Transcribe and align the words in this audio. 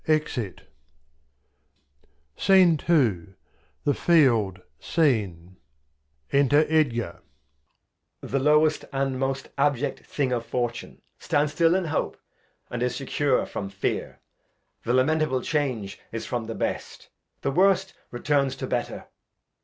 [Exit. 0.07 0.61
The 2.39 3.35
Field 3.93 4.61
SCENE, 4.79 5.57
Enter 6.31 6.65
Edgar. 6.67 7.21
Edg. 8.23 8.27
The 8.31 8.39
lowest 8.39 8.83
and 8.91 9.19
most 9.19 9.49
abject 9.59 10.03
Thing 10.03 10.31
of 10.31 10.43
Fortune 10.43 11.03
Stands 11.19 11.53
stiU 11.53 11.77
in 11.77 11.85
Hope, 11.85 12.17
and 12.71 12.81
is 12.81 12.95
secure 12.95 13.45
from 13.45 13.69
Fear; 13.69 14.19
The 14.85 14.95
lamentable 14.95 15.43
Change 15.43 15.99
is 16.11 16.25
from 16.25 16.45
the 16.47 16.55
Best, 16.55 17.09
The 17.41 17.51
worst 17.51 17.93
returns 18.09 18.55
to 18.55 18.65
better. 18.65 19.05